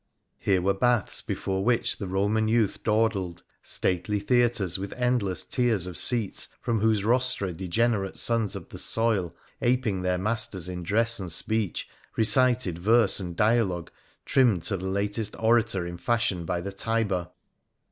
Here 0.39 0.63
were 0.63 0.73
baths 0.73 1.21
before 1.21 1.63
which 1.63 1.99
the 1.99 2.07
Roman 2.07 2.47
youth 2.47 2.81
dawdled; 2.81 3.43
stately 3.61 4.19
theatres 4.19 4.79
with 4.79 4.93
endless 4.93 5.43
tiers 5.45 5.85
of 5.85 5.95
seats, 5.95 6.49
from 6.59 6.79
whose 6.79 7.03
rostra 7.03 7.53
degenerate 7.53 8.17
sons 8.17 8.55
of 8.55 8.69
the 8.69 8.79
soil, 8.79 9.31
aping 9.61 10.01
their 10.01 10.17
masters 10.17 10.67
in 10.67 10.81
dress 10.81 11.19
and 11.19 11.31
speech, 11.31 11.87
recited 12.15 12.79
verse 12.79 13.19
and 13.19 13.35
dialogue 13.35 13.91
trimmed 14.25 14.63
to 14.63 14.77
the 14.77 14.85
latest 14.89 15.35
orator 15.37 15.85
in 15.85 15.97
fashion 15.99 16.45
by 16.45 16.61
the 16.61 16.71
Tiber. 16.73 17.29